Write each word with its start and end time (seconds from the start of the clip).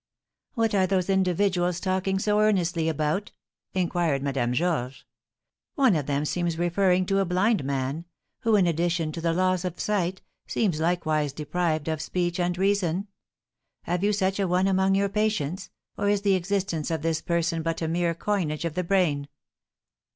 "What 0.55 0.73
are 0.73 0.87
those 0.87 1.11
individuals 1.11 1.79
talking 1.79 2.17
so 2.17 2.39
earnestly 2.39 2.89
about?" 2.89 3.31
inquired 3.75 4.23
Madame 4.23 4.51
Georges. 4.51 5.03
"One 5.75 5.95
of 5.95 6.07
them 6.07 6.25
seems 6.25 6.57
referring 6.57 7.05
to 7.05 7.19
a 7.19 7.23
blind 7.25 7.63
man, 7.63 8.05
who, 8.39 8.55
in 8.55 8.65
addition 8.65 9.11
to 9.11 9.21
the 9.21 9.31
loss 9.31 9.63
of 9.63 9.79
sight, 9.79 10.23
seems 10.47 10.79
likewise 10.79 11.33
deprived 11.33 11.87
of 11.87 12.01
speech 12.01 12.39
and 12.39 12.57
reason. 12.57 13.09
Have 13.83 14.03
you 14.03 14.11
such 14.11 14.39
a 14.39 14.47
one 14.47 14.65
among 14.65 14.95
your 14.95 15.07
patients, 15.07 15.69
or 15.99 16.09
is 16.09 16.23
the 16.23 16.33
existence 16.33 16.89
of 16.89 17.03
this 17.03 17.21
person 17.21 17.61
but 17.61 17.83
a 17.83 17.87
mere 17.87 18.15
coinage 18.15 18.65
of 18.65 18.73
the 18.73 18.83
brain?" 18.83 19.27